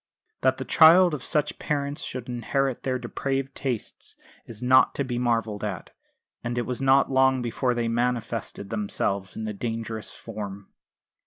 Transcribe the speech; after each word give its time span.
That 0.41 0.57
the 0.57 0.65
child 0.65 1.13
of 1.13 1.21
such 1.21 1.59
parents 1.59 2.01
should 2.01 2.27
inherit 2.27 2.81
their 2.81 2.97
depraved 2.97 3.53
tastes 3.53 4.17
is 4.47 4.59
not 4.59 4.95
to 4.95 5.03
be 5.03 5.19
marvelled 5.19 5.63
at. 5.63 5.91
And 6.43 6.57
it 6.57 6.65
was 6.65 6.81
not 6.81 7.11
long 7.11 7.43
before 7.43 7.75
they 7.75 7.87
manifested 7.87 8.71
themselves 8.71 9.35
in 9.35 9.47
a 9.47 9.53
dangerous 9.53 10.09
form. 10.09 10.69